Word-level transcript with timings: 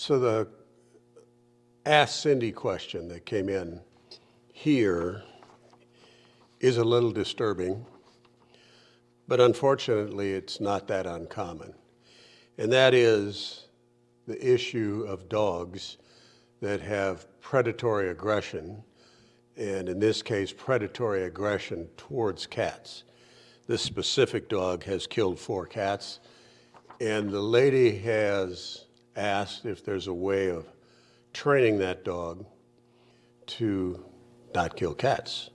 So 0.00 0.16
the 0.20 0.46
Ask 1.84 2.22
Cindy 2.22 2.52
question 2.52 3.08
that 3.08 3.26
came 3.26 3.48
in 3.48 3.80
here 4.52 5.24
is 6.60 6.76
a 6.76 6.84
little 6.84 7.10
disturbing, 7.10 7.84
but 9.26 9.40
unfortunately, 9.40 10.34
it's 10.34 10.60
not 10.60 10.86
that 10.86 11.04
uncommon. 11.04 11.74
And 12.58 12.70
that 12.70 12.94
is 12.94 13.66
the 14.28 14.54
issue 14.54 15.04
of 15.08 15.28
dogs 15.28 15.98
that 16.60 16.80
have 16.80 17.26
predatory 17.40 18.10
aggression, 18.10 18.84
and 19.56 19.88
in 19.88 19.98
this 19.98 20.22
case, 20.22 20.52
predatory 20.52 21.24
aggression 21.24 21.88
towards 21.96 22.46
cats. 22.46 23.02
This 23.66 23.82
specific 23.82 24.48
dog 24.48 24.84
has 24.84 25.08
killed 25.08 25.40
four 25.40 25.66
cats, 25.66 26.20
and 27.00 27.30
the 27.30 27.42
lady 27.42 27.98
has 27.98 28.84
asked 29.18 29.66
if 29.66 29.84
there's 29.84 30.06
a 30.06 30.14
way 30.14 30.48
of 30.48 30.66
training 31.32 31.78
that 31.78 32.04
dog 32.04 32.46
to 33.46 34.04
not 34.54 34.76
kill 34.76 34.94
cats. 34.94 35.50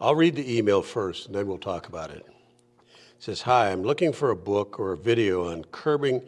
I'll 0.00 0.14
read 0.14 0.36
the 0.36 0.56
email 0.56 0.82
first 0.82 1.26
and 1.26 1.34
then 1.34 1.46
we'll 1.46 1.58
talk 1.58 1.88
about 1.88 2.10
it. 2.10 2.24
It 2.26 2.84
says, 3.18 3.42
Hi, 3.42 3.72
I'm 3.72 3.82
looking 3.82 4.12
for 4.12 4.30
a 4.30 4.36
book 4.36 4.78
or 4.78 4.92
a 4.92 4.96
video 4.96 5.50
on 5.50 5.64
curbing 5.72 6.22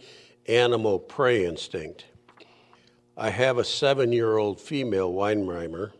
animal 0.47 0.99
prey 0.99 1.45
instinct. 1.45 2.07
I 3.17 3.31
have 3.31 3.59
a 3.59 3.65
seven 3.65 4.13
year 4.13 4.39
old 4.39 4.61
female 4.61 5.13
Weimaraner 5.13 5.93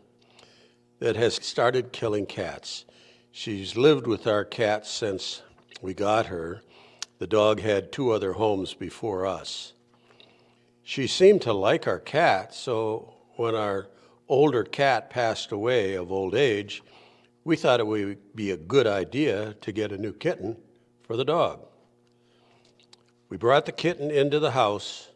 that 0.99 1.15
has 1.15 1.35
started 1.35 1.91
killing 1.91 2.25
cats. 2.25 2.85
She's 3.31 3.77
lived 3.77 4.07
with 4.07 4.25
our 4.25 4.43
cat 4.43 4.87
since 4.87 5.43
we 5.81 5.93
got 5.93 6.25
her. 6.27 6.61
The 7.19 7.27
dog 7.27 7.59
had 7.59 7.91
two 7.91 8.11
other 8.11 8.33
homes 8.33 8.73
before 8.73 9.25
us. 9.25 9.73
She 10.89 11.05
seemed 11.05 11.43
to 11.43 11.53
like 11.53 11.85
our 11.85 11.99
cat, 11.99 12.51
so 12.51 13.13
when 13.35 13.53
our 13.53 13.89
older 14.27 14.63
cat 14.63 15.11
passed 15.11 15.51
away 15.51 15.93
of 15.93 16.11
old 16.11 16.33
age, 16.33 16.81
we 17.43 17.55
thought 17.55 17.79
it 17.79 17.85
would 17.85 18.35
be 18.35 18.49
a 18.49 18.57
good 18.57 18.87
idea 18.87 19.53
to 19.61 19.71
get 19.71 19.91
a 19.91 19.99
new 19.99 20.13
kitten 20.13 20.57
for 21.03 21.15
the 21.15 21.23
dog. 21.23 21.63
We 23.29 23.37
brought 23.37 23.67
the 23.67 23.71
kitten 23.71 24.09
into 24.09 24.39
the 24.39 24.49
house 24.49 25.09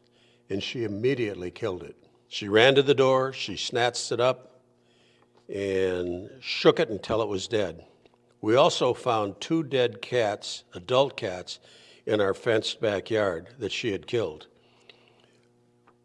and 0.47 0.61
she 0.61 0.83
immediately 0.83 1.49
killed 1.49 1.81
it. 1.81 1.95
She 2.27 2.47
ran 2.47 2.75
to 2.75 2.83
the 2.83 2.93
door, 2.93 3.33
she 3.33 3.57
snatched 3.57 4.11
it 4.11 4.19
up, 4.19 4.61
and 5.51 6.29
shook 6.39 6.79
it 6.79 6.89
until 6.89 7.19
it 7.23 7.27
was 7.27 7.47
dead. 7.47 7.83
We 8.41 8.55
also 8.55 8.93
found 8.93 9.41
two 9.41 9.63
dead 9.63 10.03
cats, 10.03 10.65
adult 10.75 11.17
cats, 11.17 11.57
in 12.05 12.21
our 12.21 12.35
fenced 12.35 12.79
backyard 12.79 13.47
that 13.57 13.71
she 13.71 13.91
had 13.91 14.05
killed. 14.05 14.45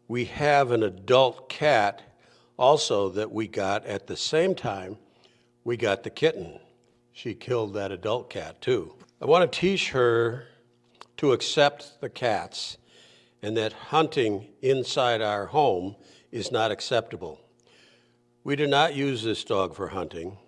We 0.09 0.25
have 0.25 0.71
an 0.71 0.81
adult 0.81 1.49
cat 1.49 2.01
also 2.57 3.09
that 3.09 3.31
we 3.31 3.47
got 3.47 3.85
at 3.85 4.07
the 4.07 4.17
same 4.17 4.55
time 4.55 4.97
we 5.63 5.77
got 5.77 6.01
the 6.01 6.09
kitten. 6.09 6.59
She 7.13 7.35
killed 7.35 7.75
that 7.75 7.91
adult 7.91 8.27
cat 8.27 8.59
too. 8.59 8.95
I 9.21 9.25
want 9.25 9.49
to 9.49 9.59
teach 9.59 9.91
her 9.91 10.47
to 11.17 11.31
accept 11.31 12.01
the 12.01 12.09
cats 12.09 12.77
and 13.43 13.55
that 13.57 13.71
hunting 13.71 14.47
inside 14.63 15.21
our 15.21 15.45
home 15.45 15.95
is 16.31 16.51
not 16.51 16.71
acceptable. 16.71 17.39
We 18.43 18.55
do 18.55 18.65
not 18.65 18.95
use 18.95 19.21
this 19.21 19.43
dog 19.43 19.75
for 19.75 19.89
hunting. 19.89 20.39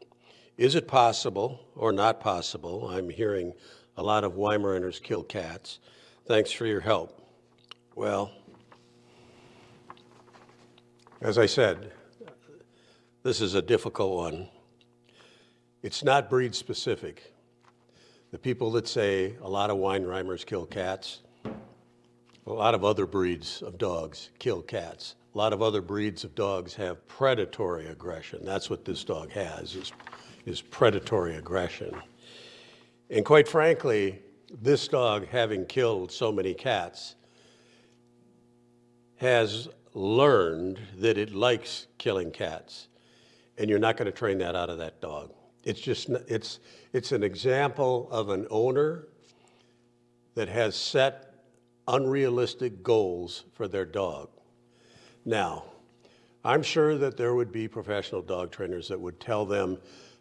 Is 0.57 0.73
it 0.73 0.87
possible 0.87 1.59
or 1.75 1.91
not 1.91 2.19
possible? 2.19 2.89
I'm 2.89 3.11
hearing 3.11 3.53
a 3.95 4.01
lot 4.01 4.23
of 4.23 4.33
Weimaraners 4.33 5.03
kill 5.03 5.21
cats. 5.21 5.77
Thanks 6.25 6.51
for 6.51 6.65
your 6.65 6.81
help. 6.81 7.21
Well, 7.93 8.31
as 11.22 11.38
I 11.38 11.45
said, 11.45 11.91
this 13.23 13.41
is 13.41 13.53
a 13.53 13.61
difficult 13.61 14.16
one. 14.17 14.47
It's 15.83 16.03
not 16.03 16.30
breed 16.30 16.55
specific. 16.55 17.34
The 18.31 18.40
people 18.40 18.72
that 18.72 18.88
say 18.88 19.35
a 19.41 19.47
lot 19.47 19.69
of 19.69 19.78
Weimaraners 19.78 20.45
kill 20.45 20.66
cats, 20.66 21.22
a 22.47 22.51
lot 22.51 22.73
of 22.73 22.84
other 22.84 23.06
breeds 23.06 23.62
of 23.62 23.78
dogs 23.78 24.29
kill 24.40 24.63
cats. 24.63 25.16
A 25.35 25.38
lot 25.38 25.53
of 25.53 25.62
other 25.62 25.81
breeds 25.81 26.23
of 26.23 26.34
dogs 26.34 26.73
have 26.73 27.07
predatory 27.07 27.88
aggression. 27.88 28.44
That's 28.44 28.69
what 28.69 28.84
this 28.84 29.03
dog 29.03 29.31
has, 29.31 29.75
is, 29.75 29.94
is 30.45 30.59
predatory 30.59 31.35
aggression. 31.35 31.95
And 33.09 33.24
quite 33.24 33.47
frankly, 33.47 34.19
this 34.62 34.88
dog, 34.88 35.28
having 35.28 35.66
killed 35.66 36.12
so 36.12 36.31
many 36.31 36.53
cats, 36.53 37.16
has 39.18 39.69
learned 39.94 40.79
that 40.97 41.18
it 41.18 41.34
likes 41.34 41.88
killing 41.97 42.31
cats. 42.31 42.88
And 43.57 43.69
you're 43.69 43.79
not 43.79 43.97
going 43.97 44.06
to 44.06 44.12
train 44.12 44.38
that 44.40 44.56
out 44.56 44.69
of 44.69 44.78
that 44.78 45.02
dog. 45.02 45.34
It's 45.63 45.79
just, 45.79 46.09
it's, 46.09 46.59
it's 46.94 47.12
an 47.12 47.24
example 47.24 48.07
of 48.12 48.30
an 48.30 48.47
owner 48.50 49.07
that 50.35 50.47
has 50.47 50.75
set 50.75 51.34
unrealistic 51.88 52.81
goals 52.81 53.44
for 53.53 53.68
their 53.68 53.85
dog. 53.85 54.30
Now, 55.25 55.66
I'm 56.44 56.63
sure 56.63 56.97
that 56.97 57.18
there 57.18 57.35
would 57.35 57.51
be 57.51 57.68
professional 57.68 58.22
dog 58.22 58.51
trainers 58.51 58.88
that 58.88 59.00
would 59.00 59.19
tell 59.19 59.46
them 59.46 59.78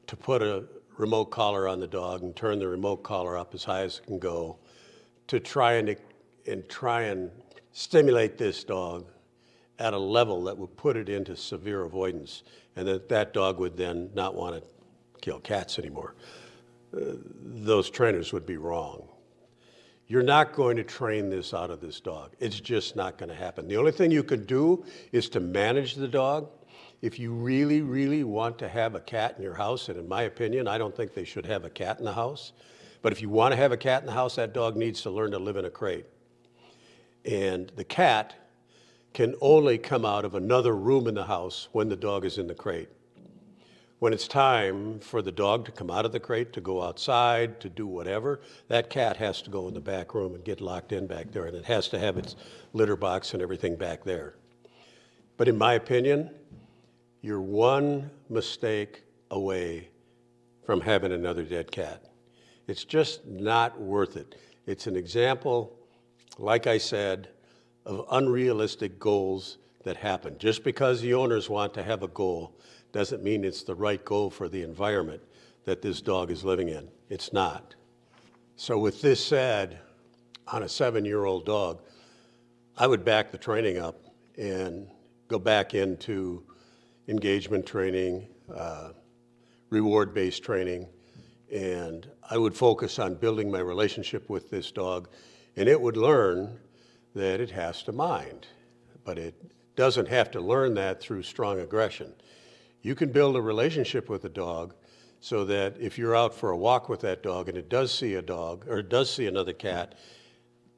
to 0.06 0.16
put 0.16 0.42
a 0.42 0.64
remote 0.98 1.26
collar 1.26 1.66
on 1.66 1.80
the 1.80 1.86
dog 1.86 2.22
and 2.22 2.36
turn 2.36 2.58
the 2.58 2.68
remote 2.68 3.02
collar 3.02 3.38
up 3.38 3.54
as 3.54 3.64
high 3.64 3.82
as 3.82 3.98
it 3.98 4.06
can 4.06 4.18
go 4.18 4.58
to 5.28 5.40
try 5.40 5.74
and, 5.74 5.96
and 6.46 6.68
try 6.68 7.02
and 7.02 7.30
stimulate 7.72 8.36
this 8.36 8.64
dog 8.64 9.06
at 9.80 9.94
a 9.94 9.98
level 9.98 10.44
that 10.44 10.56
would 10.56 10.76
put 10.76 10.96
it 10.96 11.08
into 11.08 11.34
severe 11.34 11.82
avoidance 11.82 12.42
and 12.76 12.86
that 12.86 13.08
that 13.08 13.32
dog 13.32 13.58
would 13.58 13.76
then 13.76 14.10
not 14.14 14.34
want 14.34 14.54
to 14.54 14.62
kill 15.20 15.40
cats 15.40 15.78
anymore. 15.78 16.14
Uh, 16.94 17.14
those 17.42 17.88
trainers 17.90 18.32
would 18.32 18.46
be 18.46 18.58
wrong. 18.58 19.08
You're 20.06 20.22
not 20.22 20.52
going 20.52 20.76
to 20.76 20.84
train 20.84 21.30
this 21.30 21.54
out 21.54 21.70
of 21.70 21.80
this 21.80 22.00
dog. 22.00 22.34
It's 22.40 22.60
just 22.60 22.94
not 22.94 23.16
going 23.16 23.28
to 23.28 23.34
happen. 23.34 23.68
The 23.68 23.76
only 23.76 23.92
thing 23.92 24.10
you 24.10 24.24
can 24.24 24.44
do 24.44 24.84
is 25.12 25.28
to 25.30 25.40
manage 25.40 25.94
the 25.94 26.08
dog. 26.08 26.50
If 27.00 27.18
you 27.18 27.32
really, 27.32 27.80
really 27.80 28.24
want 28.24 28.58
to 28.58 28.68
have 28.68 28.94
a 28.94 29.00
cat 29.00 29.36
in 29.38 29.42
your 29.42 29.54
house, 29.54 29.88
and 29.88 29.98
in 29.98 30.08
my 30.08 30.22
opinion, 30.22 30.68
I 30.68 30.78
don't 30.78 30.94
think 30.94 31.14
they 31.14 31.24
should 31.24 31.46
have 31.46 31.64
a 31.64 31.70
cat 31.70 31.98
in 31.98 32.04
the 32.04 32.12
house, 32.12 32.52
but 33.02 33.12
if 33.12 33.22
you 33.22 33.30
want 33.30 33.52
to 33.52 33.56
have 33.56 33.72
a 33.72 33.76
cat 33.76 34.02
in 34.02 34.06
the 34.06 34.12
house, 34.12 34.34
that 34.34 34.52
dog 34.52 34.76
needs 34.76 35.00
to 35.02 35.10
learn 35.10 35.30
to 35.30 35.38
live 35.38 35.56
in 35.56 35.64
a 35.64 35.70
crate. 35.70 36.06
And 37.24 37.72
the 37.76 37.84
cat 37.84 38.34
can 39.12 39.34
only 39.40 39.78
come 39.78 40.04
out 40.04 40.24
of 40.24 40.34
another 40.34 40.74
room 40.74 41.08
in 41.08 41.14
the 41.14 41.24
house 41.24 41.68
when 41.72 41.88
the 41.88 41.96
dog 41.96 42.24
is 42.24 42.38
in 42.38 42.46
the 42.46 42.54
crate. 42.54 42.88
When 43.98 44.12
it's 44.14 44.28
time 44.28 44.98
for 45.00 45.20
the 45.20 45.32
dog 45.32 45.66
to 45.66 45.72
come 45.72 45.90
out 45.90 46.06
of 46.06 46.12
the 46.12 46.20
crate, 46.20 46.54
to 46.54 46.60
go 46.60 46.82
outside, 46.82 47.60
to 47.60 47.68
do 47.68 47.86
whatever, 47.86 48.40
that 48.68 48.88
cat 48.88 49.18
has 49.18 49.42
to 49.42 49.50
go 49.50 49.68
in 49.68 49.74
the 49.74 49.80
back 49.80 50.14
room 50.14 50.34
and 50.34 50.42
get 50.42 50.60
locked 50.60 50.92
in 50.92 51.06
back 51.06 51.32
there, 51.32 51.44
and 51.44 51.56
it 51.56 51.66
has 51.66 51.88
to 51.88 51.98
have 51.98 52.16
its 52.16 52.36
litter 52.72 52.96
box 52.96 53.34
and 53.34 53.42
everything 53.42 53.76
back 53.76 54.04
there. 54.04 54.36
But 55.36 55.48
in 55.48 55.58
my 55.58 55.74
opinion, 55.74 56.30
you're 57.20 57.42
one 57.42 58.10
mistake 58.30 59.02
away 59.30 59.88
from 60.64 60.80
having 60.80 61.12
another 61.12 61.42
dead 61.42 61.70
cat. 61.70 62.04
It's 62.68 62.84
just 62.84 63.26
not 63.26 63.78
worth 63.78 64.16
it. 64.16 64.36
It's 64.66 64.86
an 64.86 64.96
example, 64.96 65.76
like 66.38 66.66
I 66.66 66.78
said, 66.78 67.28
of 67.86 68.04
unrealistic 68.10 68.98
goals 68.98 69.58
that 69.84 69.96
happen. 69.96 70.36
Just 70.38 70.64
because 70.64 71.00
the 71.00 71.14
owners 71.14 71.48
want 71.48 71.74
to 71.74 71.82
have 71.82 72.02
a 72.02 72.08
goal 72.08 72.54
doesn't 72.92 73.22
mean 73.22 73.44
it's 73.44 73.62
the 73.62 73.74
right 73.74 74.04
goal 74.04 74.30
for 74.30 74.48
the 74.48 74.62
environment 74.62 75.22
that 75.64 75.82
this 75.82 76.00
dog 76.00 76.30
is 76.30 76.44
living 76.44 76.68
in. 76.68 76.88
It's 77.08 77.32
not. 77.32 77.74
So, 78.56 78.78
with 78.78 79.00
this 79.00 79.24
said, 79.24 79.78
on 80.48 80.62
a 80.62 80.68
seven 80.68 81.04
year 81.04 81.24
old 81.24 81.46
dog, 81.46 81.80
I 82.76 82.86
would 82.86 83.04
back 83.04 83.30
the 83.30 83.38
training 83.38 83.78
up 83.78 84.04
and 84.36 84.88
go 85.28 85.38
back 85.38 85.74
into 85.74 86.42
engagement 87.08 87.66
training, 87.66 88.26
uh, 88.54 88.90
reward 89.70 90.12
based 90.12 90.42
training, 90.42 90.88
and 91.52 92.08
I 92.28 92.36
would 92.36 92.54
focus 92.54 92.98
on 92.98 93.14
building 93.14 93.50
my 93.50 93.60
relationship 93.60 94.28
with 94.28 94.50
this 94.50 94.70
dog, 94.70 95.08
and 95.56 95.68
it 95.68 95.80
would 95.80 95.96
learn 95.96 96.58
that 97.14 97.40
it 97.40 97.50
has 97.50 97.82
to 97.84 97.92
mind, 97.92 98.46
but 99.04 99.18
it 99.18 99.34
doesn't 99.76 100.08
have 100.08 100.30
to 100.30 100.40
learn 100.40 100.74
that 100.74 101.00
through 101.00 101.22
strong 101.22 101.60
aggression. 101.60 102.12
You 102.82 102.94
can 102.94 103.12
build 103.12 103.36
a 103.36 103.42
relationship 103.42 104.08
with 104.08 104.24
a 104.24 104.28
dog 104.28 104.74
so 105.20 105.44
that 105.44 105.76
if 105.78 105.98
you're 105.98 106.16
out 106.16 106.34
for 106.34 106.50
a 106.50 106.56
walk 106.56 106.88
with 106.88 107.00
that 107.00 107.22
dog 107.22 107.48
and 107.48 107.58
it 107.58 107.68
does 107.68 107.92
see 107.92 108.14
a 108.14 108.22
dog 108.22 108.66
or 108.68 108.78
it 108.78 108.88
does 108.88 109.12
see 109.12 109.26
another 109.26 109.52
cat, 109.52 109.94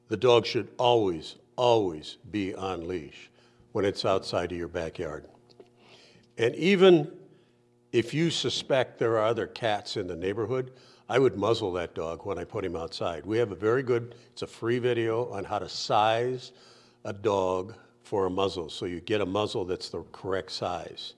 the 0.08 0.17
dog 0.17 0.44
should 0.44 0.69
always, 0.79 1.37
always 1.56 2.19
be 2.31 2.55
on 2.55 2.88
leash 2.88 3.31
when 3.73 3.85
it's 3.85 4.05
outside 4.05 4.50
of 4.52 4.58
your 4.58 4.69
backyard. 4.69 5.26
And 6.38 6.55
even 6.56 7.12
if 7.92 8.14
you 8.14 8.30
suspect 8.30 8.98
there 8.98 9.18
are 9.18 9.26
other 9.26 9.46
cats 9.46 9.96
in 9.96 10.06
the 10.06 10.16
neighborhood, 10.16 10.72
I 11.08 11.18
would 11.18 11.36
muzzle 11.36 11.72
that 11.72 11.94
dog 11.94 12.24
when 12.24 12.38
I 12.38 12.44
put 12.44 12.64
him 12.64 12.74
outside. 12.74 13.26
We 13.26 13.36
have 13.38 13.52
a 13.52 13.56
very 13.56 13.82
good, 13.82 14.14
it's 14.32 14.42
a 14.42 14.46
free 14.46 14.78
video 14.78 15.30
on 15.30 15.44
how 15.44 15.58
to 15.58 15.68
size 15.68 16.52
a 17.04 17.12
dog 17.12 17.74
for 18.02 18.26
a 18.26 18.30
muzzle, 18.30 18.70
so 18.70 18.86
you 18.86 19.00
get 19.00 19.20
a 19.20 19.26
muzzle 19.26 19.64
that's 19.64 19.90
the 19.90 20.02
correct 20.12 20.52
size. 20.52 21.14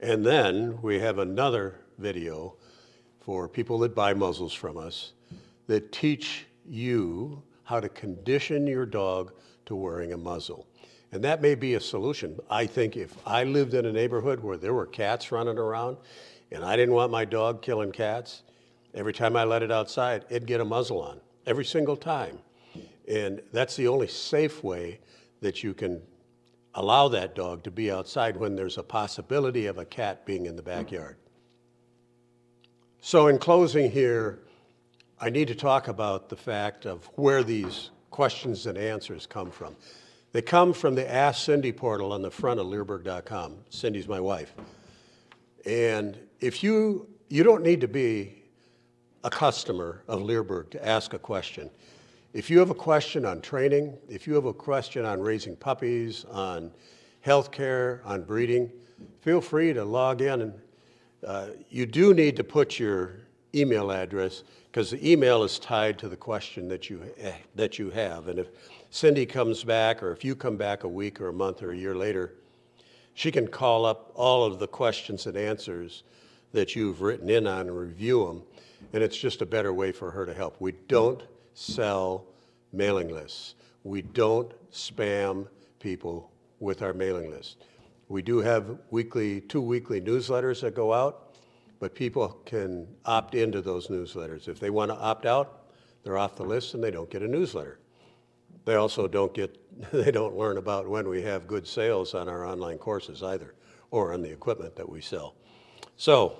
And 0.00 0.24
then 0.24 0.80
we 0.82 0.98
have 0.98 1.18
another 1.18 1.80
video 1.98 2.56
for 3.20 3.48
people 3.48 3.78
that 3.80 3.94
buy 3.94 4.14
muzzles 4.14 4.54
from 4.54 4.76
us 4.76 5.12
that 5.66 5.92
teach 5.92 6.46
you 6.66 7.42
how 7.62 7.78
to 7.78 7.88
condition 7.88 8.66
your 8.66 8.86
dog 8.86 9.32
to 9.66 9.76
wearing 9.76 10.12
a 10.12 10.16
muzzle. 10.16 10.66
And 11.12 11.24
that 11.24 11.40
may 11.40 11.54
be 11.54 11.74
a 11.74 11.80
solution. 11.80 12.38
I 12.50 12.66
think 12.66 12.96
if 12.96 13.16
I 13.26 13.44
lived 13.44 13.74
in 13.74 13.86
a 13.86 13.92
neighborhood 13.92 14.40
where 14.40 14.56
there 14.56 14.74
were 14.74 14.86
cats 14.86 15.32
running 15.32 15.58
around 15.58 15.96
and 16.52 16.64
I 16.64 16.76
didn't 16.76 16.94
want 16.94 17.10
my 17.10 17.24
dog 17.24 17.62
killing 17.62 17.92
cats, 17.92 18.42
every 18.94 19.12
time 19.12 19.36
I 19.36 19.44
let 19.44 19.62
it 19.62 19.72
outside, 19.72 20.24
it'd 20.28 20.46
get 20.46 20.60
a 20.60 20.64
muzzle 20.64 21.00
on, 21.00 21.20
every 21.46 21.64
single 21.64 21.96
time. 21.96 22.38
And 23.08 23.40
that's 23.52 23.76
the 23.76 23.88
only 23.88 24.08
safe 24.08 24.62
way 24.62 25.00
that 25.40 25.62
you 25.62 25.72
can 25.72 26.02
allow 26.74 27.08
that 27.08 27.34
dog 27.34 27.62
to 27.64 27.70
be 27.70 27.90
outside 27.90 28.36
when 28.36 28.54
there's 28.54 28.76
a 28.76 28.82
possibility 28.82 29.66
of 29.66 29.78
a 29.78 29.84
cat 29.84 30.26
being 30.26 30.46
in 30.46 30.56
the 30.56 30.62
backyard. 30.62 31.16
So, 33.00 33.28
in 33.28 33.38
closing 33.38 33.90
here, 33.90 34.40
I 35.20 35.30
need 35.30 35.48
to 35.48 35.54
talk 35.54 35.88
about 35.88 36.28
the 36.28 36.36
fact 36.36 36.84
of 36.84 37.06
where 37.14 37.42
these 37.42 37.90
questions 38.10 38.66
and 38.66 38.76
answers 38.76 39.26
come 39.26 39.50
from. 39.50 39.74
They 40.32 40.42
come 40.42 40.72
from 40.74 40.94
the 40.94 41.10
Ask 41.10 41.44
Cindy 41.44 41.72
portal 41.72 42.12
on 42.12 42.20
the 42.20 42.30
front 42.30 42.60
of 42.60 42.66
Leerburg.com. 42.66 43.56
Cindy's 43.70 44.06
my 44.06 44.20
wife. 44.20 44.54
And 45.64 46.18
if 46.40 46.62
you, 46.62 47.08
you 47.28 47.42
don't 47.42 47.62
need 47.62 47.80
to 47.80 47.88
be 47.88 48.42
a 49.24 49.30
customer 49.30 50.02
of 50.06 50.22
Leerburg 50.22 50.70
to 50.70 50.86
ask 50.86 51.14
a 51.14 51.18
question. 51.18 51.70
If 52.34 52.50
you 52.50 52.58
have 52.58 52.70
a 52.70 52.74
question 52.74 53.24
on 53.24 53.40
training, 53.40 53.96
if 54.08 54.26
you 54.26 54.34
have 54.34 54.44
a 54.44 54.52
question 54.52 55.04
on 55.04 55.20
raising 55.20 55.56
puppies, 55.56 56.24
on 56.26 56.70
healthcare, 57.24 58.04
on 58.04 58.22
breeding, 58.22 58.70
feel 59.22 59.40
free 59.40 59.72
to 59.72 59.84
log 59.84 60.20
in. 60.20 60.42
And 60.42 60.54
uh, 61.26 61.46
you 61.70 61.86
do 61.86 62.12
need 62.12 62.36
to 62.36 62.44
put 62.44 62.78
your 62.78 63.16
email 63.54 63.90
address 63.90 64.44
because 64.70 64.90
the 64.90 65.10
email 65.10 65.42
is 65.42 65.58
tied 65.58 65.98
to 65.98 66.08
the 66.08 66.16
question 66.16 66.68
that 66.68 66.90
you 66.90 67.02
eh, 67.18 67.32
that 67.54 67.78
you 67.78 67.90
have. 67.90 68.28
And 68.28 68.38
if 68.38 68.48
Cindy 68.90 69.26
comes 69.26 69.64
back, 69.64 70.02
or 70.02 70.12
if 70.12 70.24
you 70.24 70.34
come 70.34 70.56
back 70.56 70.84
a 70.84 70.88
week 70.88 71.20
or 71.20 71.28
a 71.28 71.32
month 71.32 71.62
or 71.62 71.72
a 71.72 71.76
year 71.76 71.94
later, 71.94 72.34
she 73.14 73.30
can 73.30 73.48
call 73.48 73.84
up 73.84 74.12
all 74.14 74.44
of 74.44 74.58
the 74.58 74.68
questions 74.68 75.26
and 75.26 75.36
answers 75.36 76.04
that 76.52 76.74
you've 76.74 77.02
written 77.02 77.28
in 77.28 77.46
on 77.46 77.62
and 77.62 77.76
review 77.76 78.26
them. 78.26 78.42
And 78.92 79.02
it's 79.02 79.16
just 79.16 79.42
a 79.42 79.46
better 79.46 79.72
way 79.72 79.92
for 79.92 80.10
her 80.10 80.24
to 80.24 80.32
help. 80.32 80.56
We 80.60 80.72
don't 80.86 81.22
sell 81.54 82.24
mailing 82.72 83.08
lists. 83.08 83.56
We 83.84 84.02
don't 84.02 84.52
spam 84.72 85.48
people 85.80 86.30
with 86.60 86.82
our 86.82 86.92
mailing 86.92 87.30
list. 87.30 87.56
We 88.08 88.22
do 88.22 88.38
have 88.38 88.78
weekly, 88.90 89.42
two 89.42 89.60
weekly 89.60 90.00
newsletters 90.00 90.60
that 90.62 90.74
go 90.74 90.92
out, 90.92 91.27
but 91.80 91.94
people 91.94 92.40
can 92.44 92.86
opt 93.04 93.34
into 93.34 93.60
those 93.60 93.88
newsletters. 93.88 94.48
If 94.48 94.58
they 94.58 94.70
want 94.70 94.90
to 94.90 94.96
opt 94.96 95.26
out, 95.26 95.70
they're 96.02 96.18
off 96.18 96.36
the 96.36 96.44
list 96.44 96.74
and 96.74 96.82
they 96.82 96.90
don't 96.90 97.10
get 97.10 97.22
a 97.22 97.28
newsletter. 97.28 97.78
They 98.64 98.74
also 98.74 99.08
don't 99.08 99.32
get, 99.32 99.56
they 99.92 100.10
don't 100.10 100.36
learn 100.36 100.58
about 100.58 100.88
when 100.88 101.08
we 101.08 101.22
have 101.22 101.46
good 101.46 101.66
sales 101.66 102.14
on 102.14 102.28
our 102.28 102.44
online 102.44 102.78
courses 102.78 103.22
either, 103.22 103.54
or 103.90 104.12
on 104.12 104.22
the 104.22 104.30
equipment 104.30 104.76
that 104.76 104.88
we 104.88 105.00
sell. 105.00 105.34
So, 105.96 106.38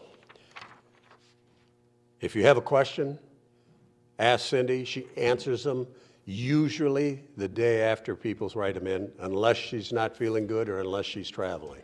if 2.20 2.35
you 2.35 2.44
have 2.44 2.56
a 2.56 2.62
question, 2.62 3.19
ask 4.19 4.46
Cindy. 4.46 4.85
She 4.85 5.06
answers 5.17 5.62
them 5.62 5.87
usually 6.25 7.23
the 7.37 7.49
day 7.49 7.82
after 7.82 8.14
people 8.14 8.50
write 8.55 8.75
them 8.75 8.87
in, 8.87 9.11
unless 9.20 9.56
she's 9.56 9.93
not 9.93 10.17
feeling 10.17 10.46
good 10.46 10.69
or 10.69 10.81
unless 10.81 11.06
she's 11.06 11.31
traveling. 11.31 11.81